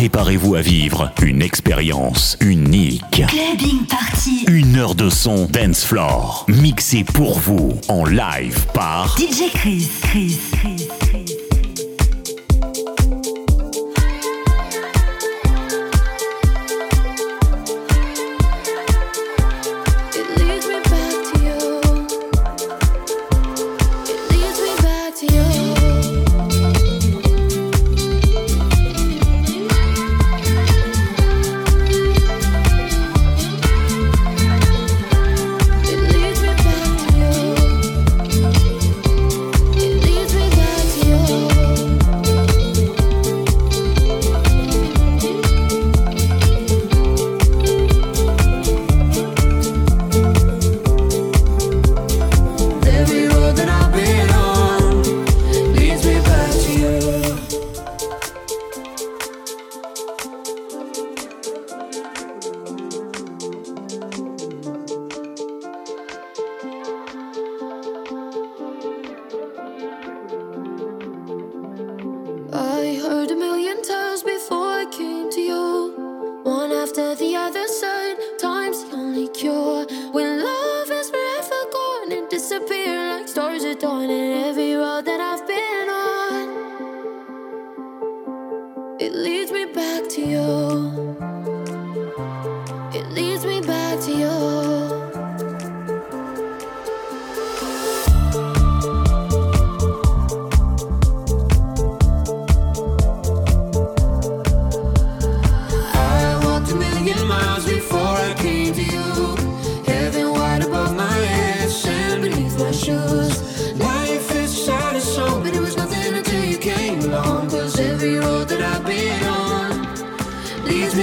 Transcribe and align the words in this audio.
Préparez-vous 0.00 0.54
à 0.54 0.62
vivre 0.62 1.12
une 1.20 1.42
expérience 1.42 2.38
unique. 2.40 3.22
Clubbing 3.28 3.84
Party. 3.84 4.46
Une 4.48 4.76
heure 4.76 4.94
de 4.94 5.10
son 5.10 5.44
dance 5.44 5.84
floor. 5.84 6.46
Mixé 6.48 7.04
pour 7.04 7.38
vous 7.38 7.78
en 7.88 8.06
live 8.06 8.64
par 8.72 9.14
DJ 9.18 9.52
Chris. 9.52 9.90
Chris. 10.00 10.38
Chris. 10.52 10.88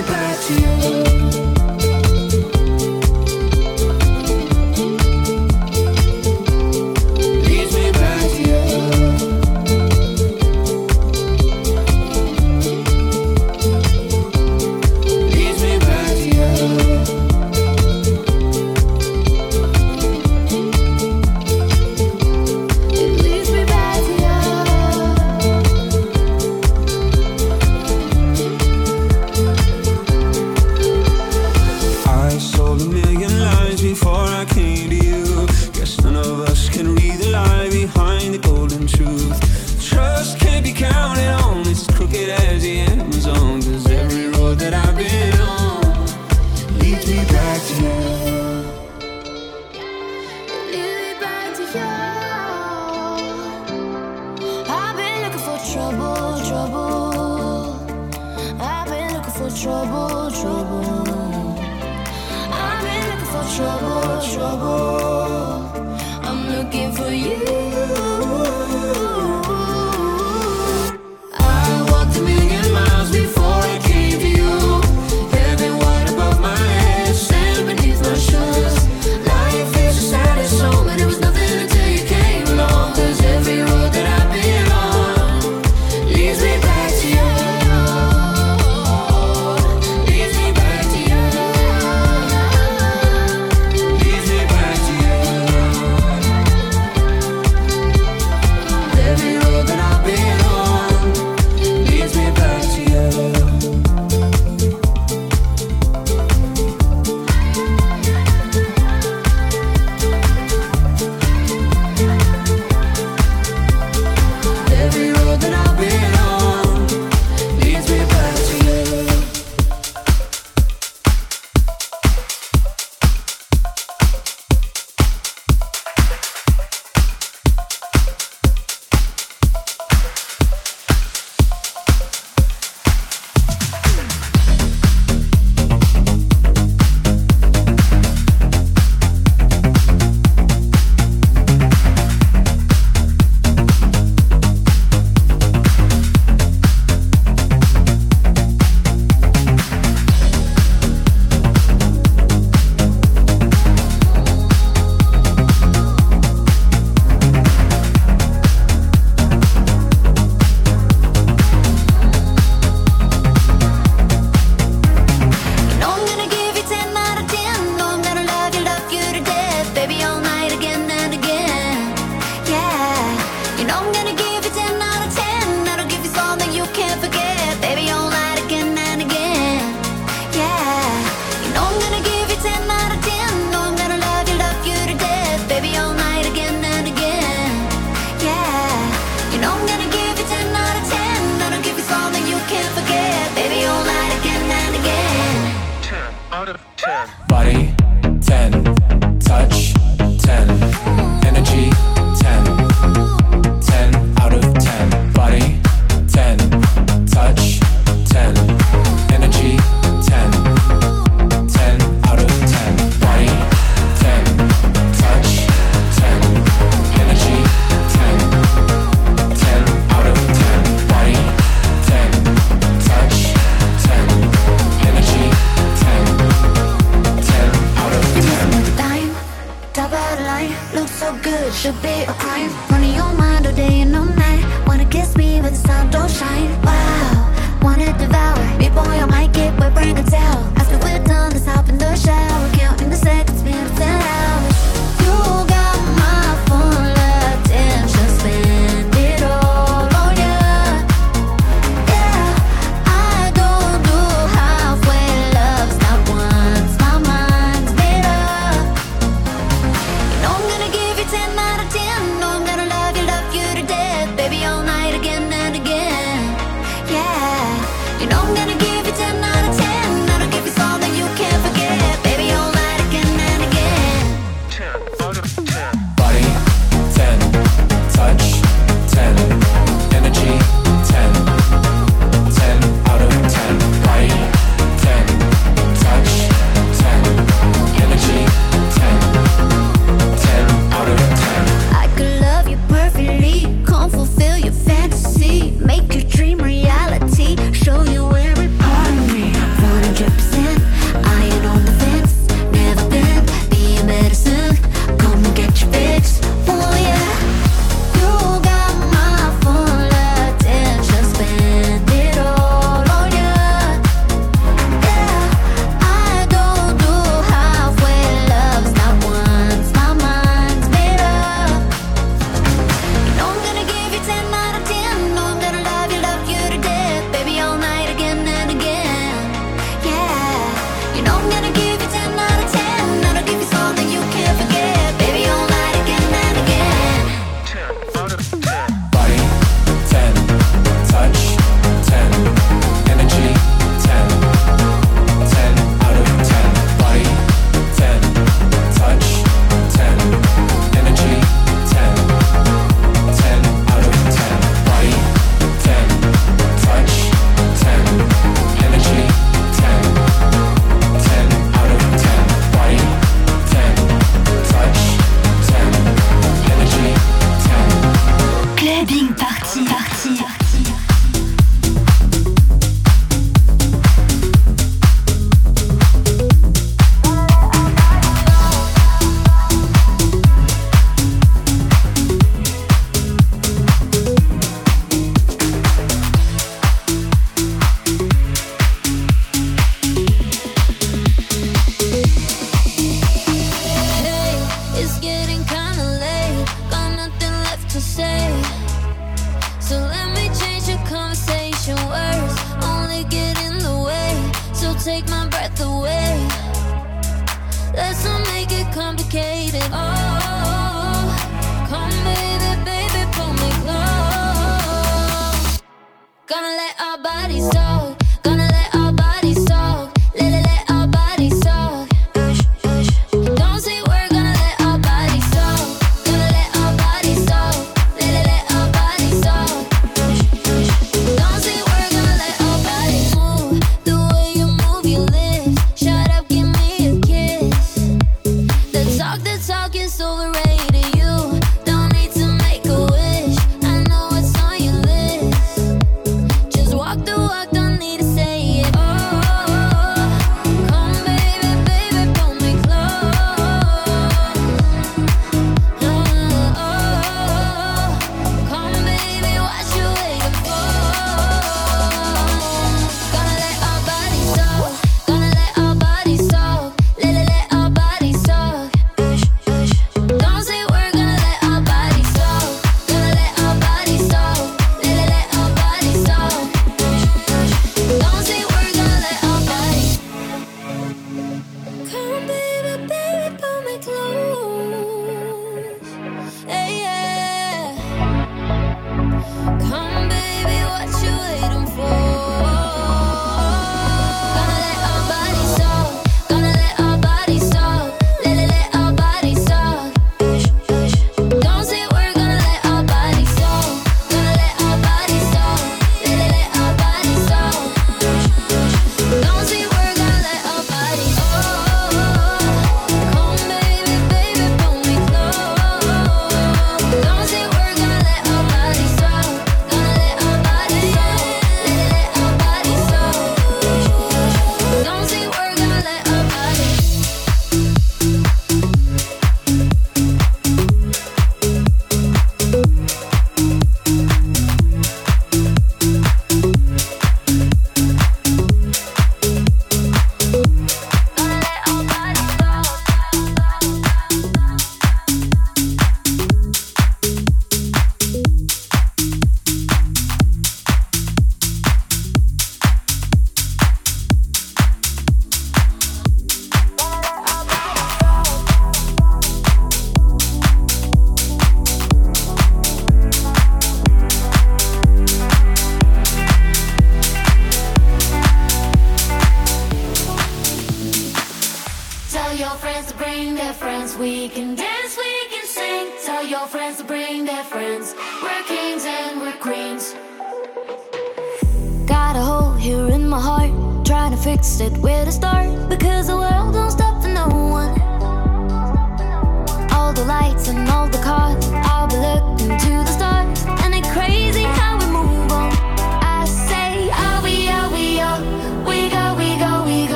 about 0.00 0.50
you. 0.50 1.59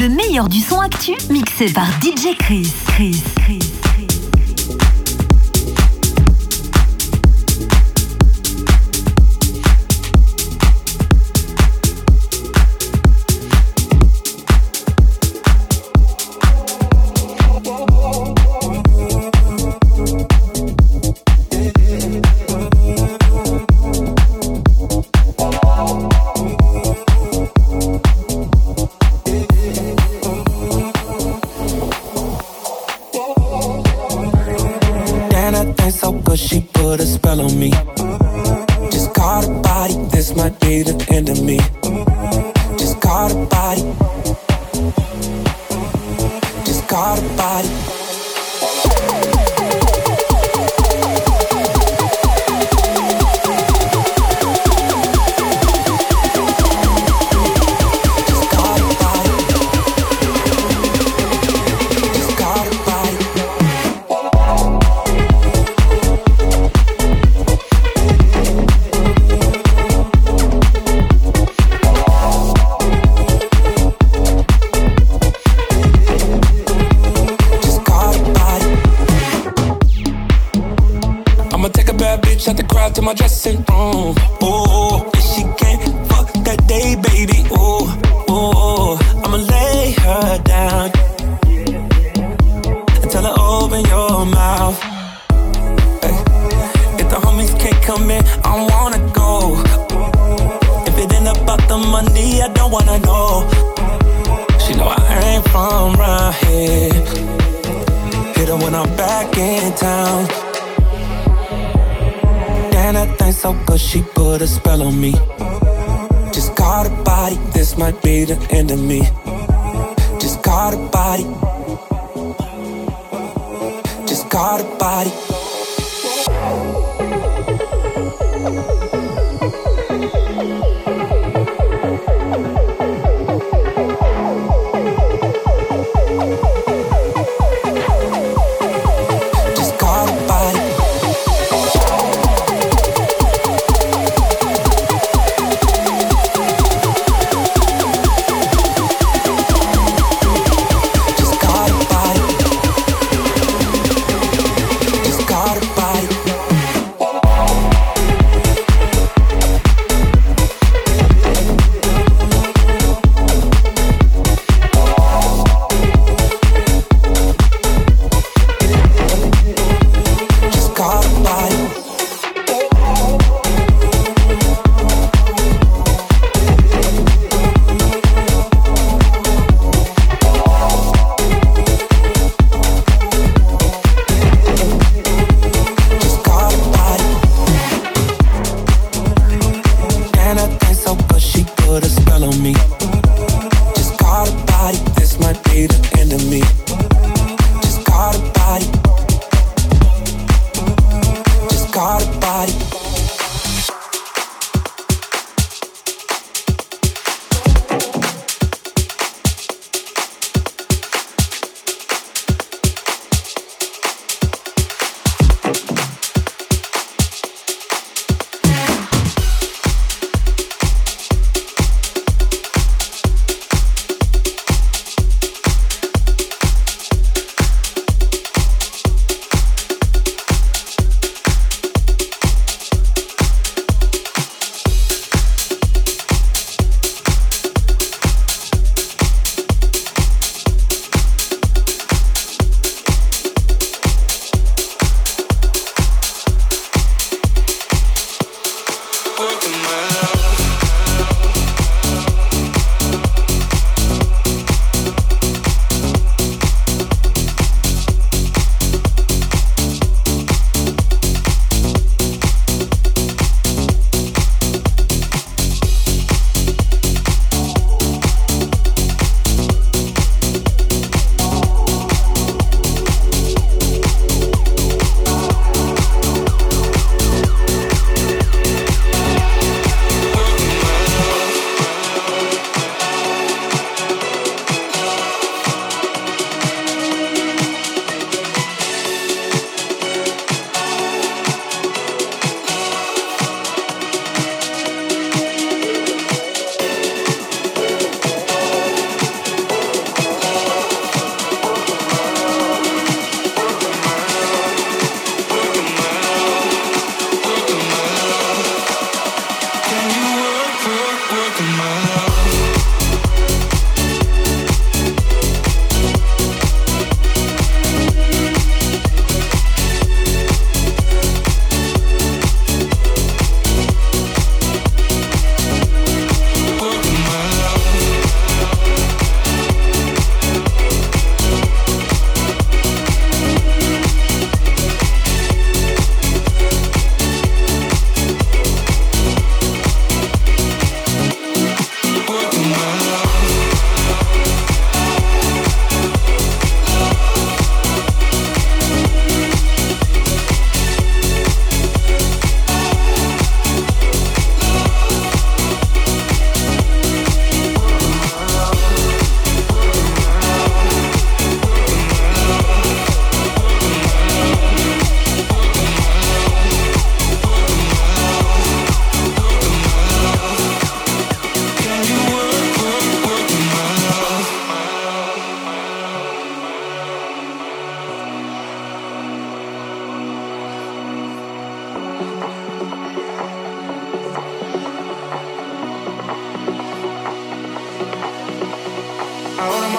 Le 0.00 0.08
meilleur 0.08 0.48
du 0.48 0.60
son 0.60 0.80
actu, 0.80 1.12
mixé 1.28 1.70
par 1.74 1.84
DJ 2.00 2.34
Chris. 2.38 2.72
Chris, 2.86 3.22
Chris. 3.36 3.59
got 46.90 47.22
a 47.22 47.36
body 47.36 47.79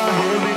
my 0.07 0.13
head. 0.13 0.50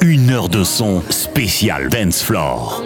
Une 0.00 0.30
heure 0.30 0.48
de 0.48 0.64
son 0.64 1.02
spécial 1.10 1.90
Dance 1.90 2.22
Floor. 2.22 2.82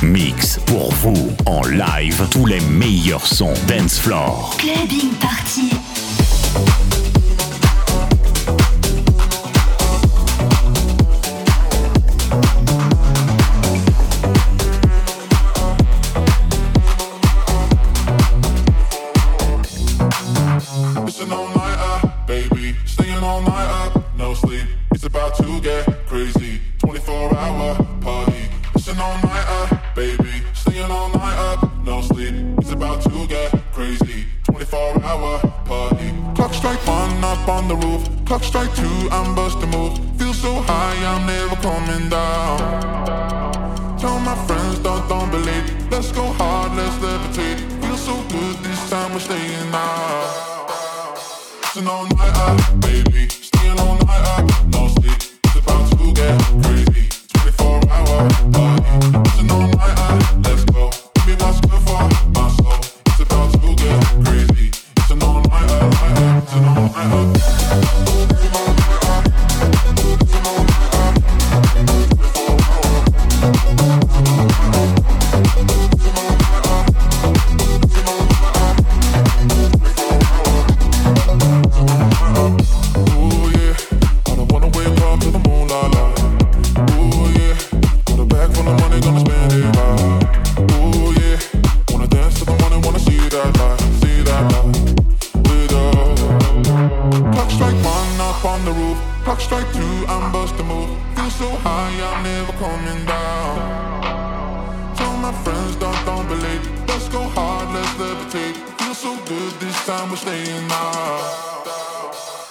Mix 0.00 0.60
pour 0.64 0.92
vous 0.92 1.32
en 1.46 1.64
live 1.64 2.24
tous 2.30 2.46
les 2.46 2.60
meilleurs 2.60 3.26
sons 3.26 3.54
dance 3.66 3.98
floor. 3.98 4.56
Clubbing 4.58 5.10
Party. 5.14 5.70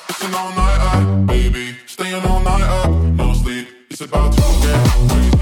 It's 0.10 0.24
an 0.24 0.34
all 0.36 0.52
nighter, 0.52 1.26
baby. 1.26 1.76
Staying 1.88 2.24
all 2.26 2.42
night 2.42 2.62
up, 2.62 2.92
no 2.92 3.34
sleep. 3.34 3.68
It's 3.90 4.02
about 4.02 4.34
to 4.34 4.42
get 4.62 5.10
crazy. 5.10 5.33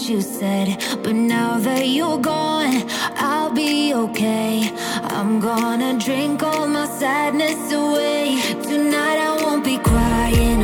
You 0.00 0.22
said. 0.22 0.78
But 1.02 1.14
now 1.14 1.58
that 1.58 1.86
you're 1.86 2.18
gone, 2.18 2.84
I'll 3.16 3.50
be 3.50 3.92
okay. 3.94 4.72
I'm 5.02 5.38
gonna 5.38 5.98
drink 5.98 6.42
all 6.42 6.66
my 6.66 6.86
sadness 6.86 7.70
away. 7.72 8.40
Tonight 8.62 9.18
I 9.18 9.42
won't 9.42 9.64
be 9.64 9.76
crying 9.78 10.62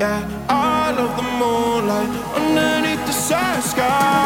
yeah. 0.00 0.46
I 0.48 0.90
love 0.92 1.16
the 1.16 1.22
moonlight 1.22 2.10
underneath 2.36 3.04
the 3.06 3.12
sun 3.12 3.62
sky. 3.62 4.23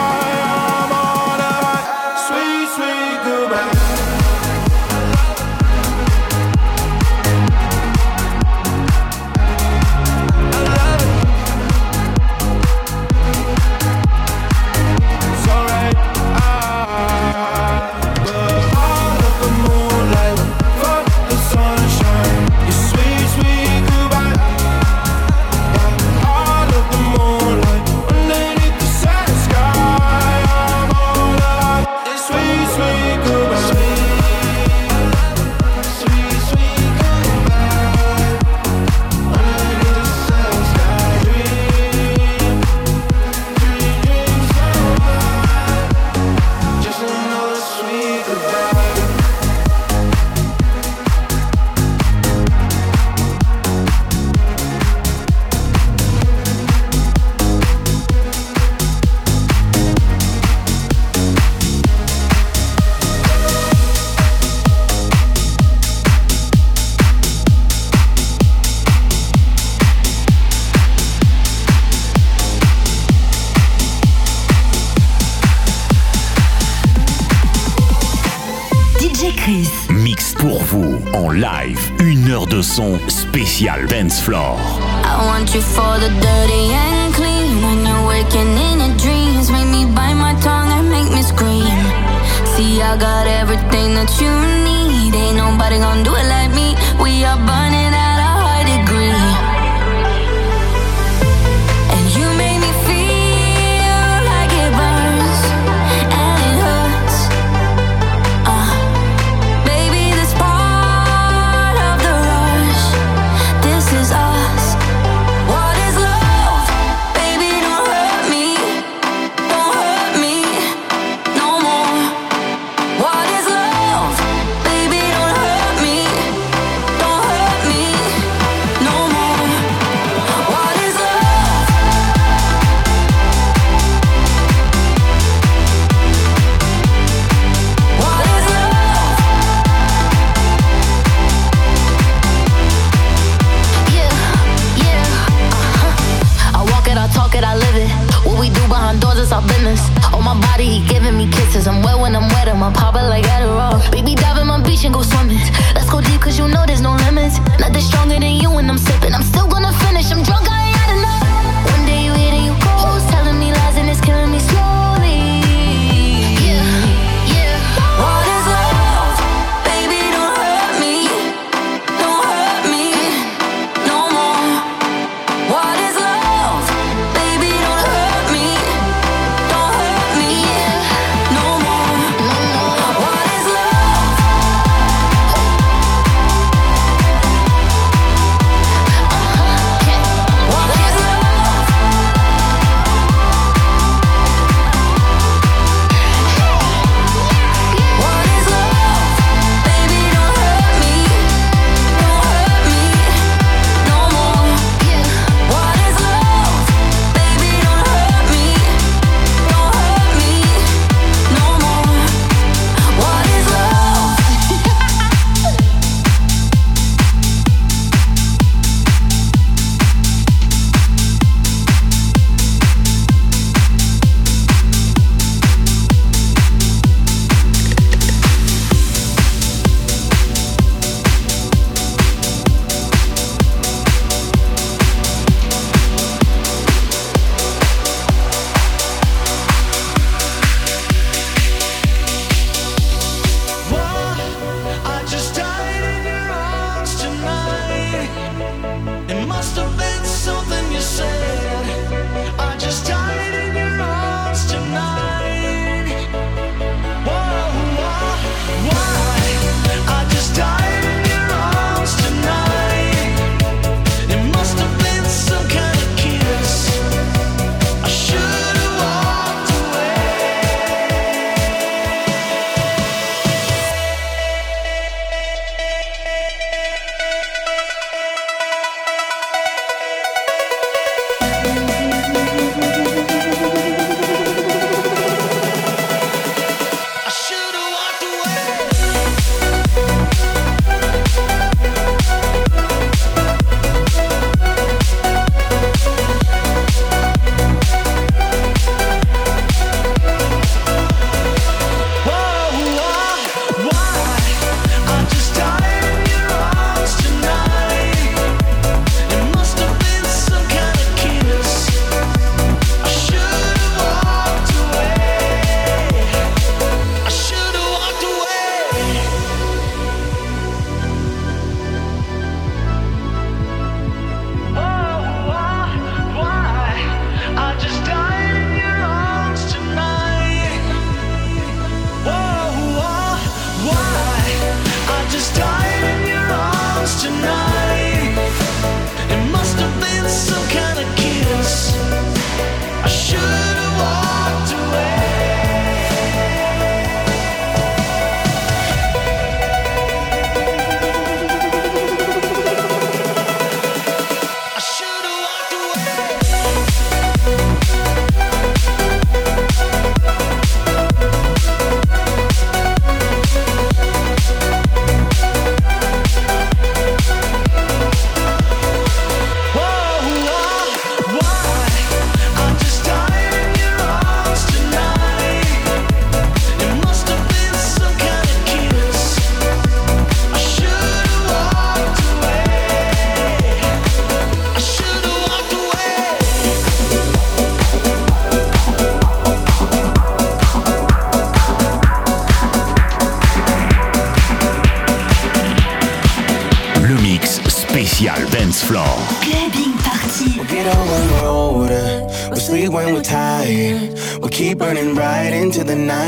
Flore. 84.29 84.58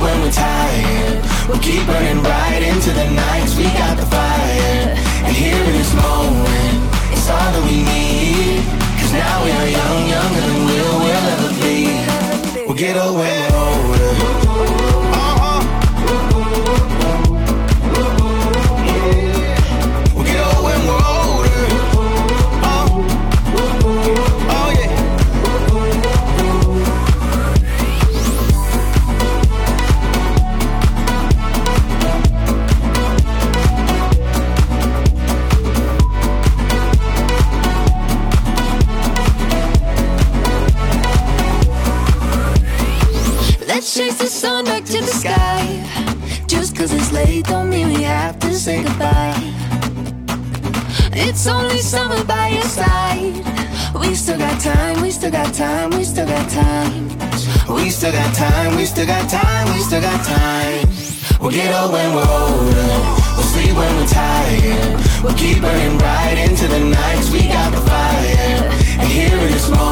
When 0.00 0.22
we're 0.22 0.32
tired. 0.32 1.20
We'll 1.46 1.60
keep 1.60 1.86
burning 1.86 2.22
bright 2.22 2.62
into 2.62 2.90
the 2.92 3.10
nights. 3.10 3.54
We 3.56 3.64
got 3.64 3.98
the 3.98 4.06
fire. 4.06 4.96
And 5.26 5.36
here 5.36 5.52
in 5.54 5.72
this 5.72 5.92
moment, 5.92 6.78
it's 7.12 7.28
all 7.28 7.52
that 7.52 7.62
we 7.68 7.84
need. 7.84 8.64
Cause 8.96 9.12
now 9.12 9.44
we 9.44 9.50
are 9.52 9.68
young, 9.68 10.08
younger 10.08 10.42
than 10.48 10.64
we'll, 10.64 10.98
we'll 10.98 11.28
ever 11.36 11.52
be. 11.60 12.64
We'll 12.66 12.76
get 12.76 12.96
up 12.96 13.14
still 59.02 59.16
got 59.16 59.28
time, 59.28 59.74
we 59.74 59.80
still 59.80 60.00
got 60.00 60.24
time. 60.24 60.88
We'll 61.40 61.50
get 61.50 61.74
up 61.74 61.90
when 61.90 62.14
we're 62.14 62.22
older. 62.22 62.92
We'll 63.34 63.50
sleep 63.50 63.74
when 63.74 63.96
we're 63.96 64.06
tired. 64.06 65.24
We'll 65.24 65.34
keep 65.34 65.60
burning 65.60 65.98
right 65.98 66.38
into 66.38 66.68
the 66.68 66.78
nights. 66.78 67.30
We 67.32 67.48
got 67.48 67.72
the 67.72 67.80
fire. 67.80 68.70
And 69.00 69.08
here 69.08 69.36
in 69.36 69.50
this 69.50 69.68
moment, 69.68 69.91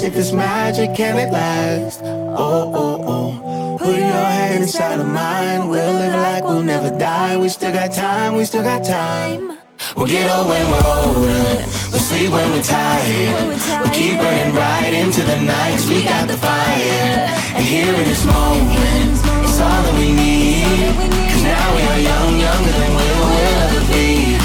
If 0.00 0.16
it's 0.16 0.32
magic, 0.32 0.94
can 0.94 1.18
it 1.18 1.32
last? 1.32 2.00
Oh, 2.04 2.72
oh, 2.72 3.04
oh. 3.12 3.78
Put 3.78 3.96
your 3.96 4.06
hand 4.06 4.62
inside 4.62 5.00
of 5.00 5.08
mine. 5.08 5.68
We'll 5.68 5.92
live 5.92 6.14
like 6.14 6.44
we'll 6.44 6.62
never 6.62 6.96
die. 6.96 7.36
We 7.36 7.48
still 7.48 7.72
got 7.72 7.92
time, 7.92 8.36
we 8.36 8.44
still 8.44 8.62
got 8.62 8.84
time. 8.84 9.58
We'll 9.96 10.06
get 10.06 10.30
old 10.30 10.48
when 10.48 10.70
we're 10.70 10.86
older. 10.86 11.66
We'll 11.90 12.06
sleep 12.10 12.30
when 12.30 12.48
we're 12.52 12.62
tired. 12.62 13.58
We'll 13.82 13.92
keep 13.92 14.18
burning 14.18 14.54
right 14.54 14.94
into 14.94 15.22
the 15.22 15.40
nights. 15.42 15.88
We 15.88 16.04
got 16.04 16.28
the 16.28 16.36
fire. 16.38 17.26
And 17.58 17.64
here 17.64 17.92
in 17.92 18.04
this 18.04 18.24
moment, 18.24 19.18
it's 19.44 19.60
all 19.60 19.82
that 19.82 19.94
we 19.98 20.14
need. 20.14 20.94
Cause 21.26 21.42
now 21.42 21.66
we 21.74 21.82
are 21.82 22.00
young, 22.06 22.38
younger 22.38 22.74
than 22.80 22.90
we'll, 22.94 23.18
we'll 23.34 23.58
ever 23.66 23.82
be. 23.92 24.38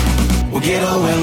We'll 0.52 0.62
get 0.66 0.82
old 0.84 1.04
when 1.04 1.23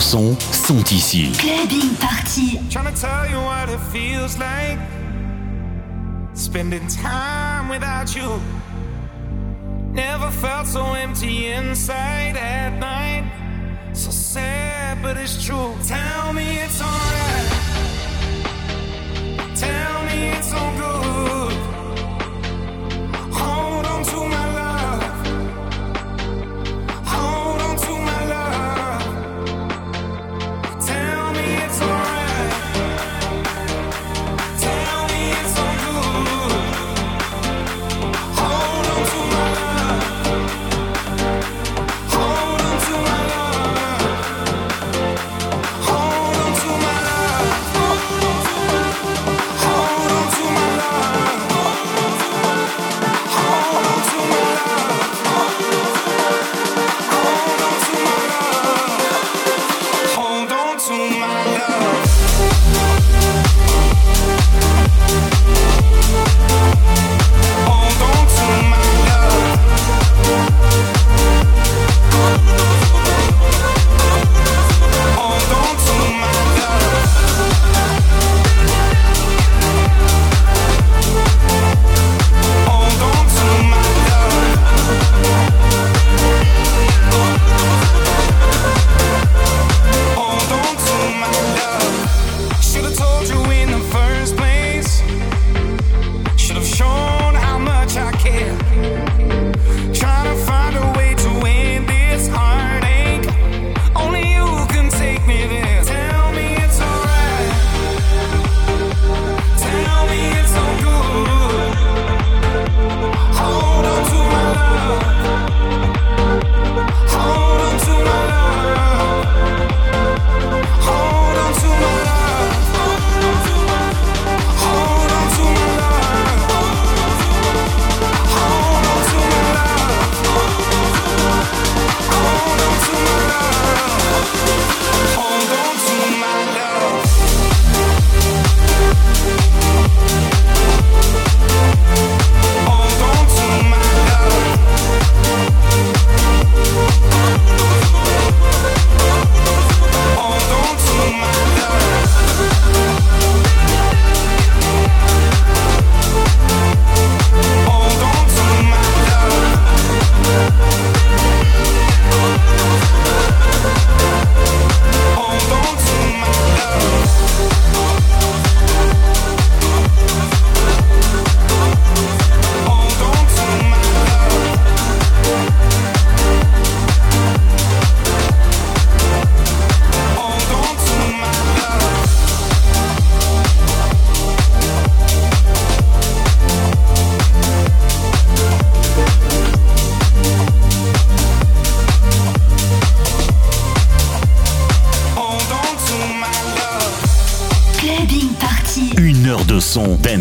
sont 0.00 0.36
ici. 0.90 1.32
Clubbing 1.38 1.94
Party. 1.96 2.60
Trying 2.70 2.92
to 2.92 3.00
tell 3.00 3.28
you 3.28 3.38
what 3.38 3.68
it 3.68 3.80
feels 3.92 4.38
like. 4.38 4.78
Spending 6.34 6.86
time 6.88 7.68
without 7.68 8.14
you. 8.14 8.40
Never 9.92 10.30
felt 10.30 10.66
so 10.66 10.84
empty 10.94 11.46
inside 11.48 12.36
at 12.36 12.78
night. 12.78 13.24
So 13.92 14.10
sad, 14.10 14.98
but 15.02 15.16
it's 15.16 15.44
true. 15.44 15.72
Tell 15.86 16.32
me 16.32 16.58
it's 16.58 16.80
alright. 16.82 17.52
Tell 19.54 20.04
me 20.06 20.30
it's 20.30 20.52
all 20.52 20.76
good. 20.76 21.03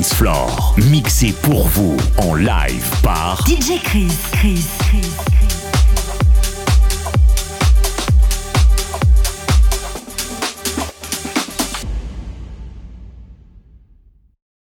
Dance 0.03 0.21
mixé 0.89 1.31
pour 1.43 1.65
vous 1.65 1.95
en 2.17 2.35
live 2.35 3.01
par 3.01 3.41
DJ 3.47 3.81
Chris. 3.81 4.11
Chris. 4.33 4.67
Chris. 4.79 5.22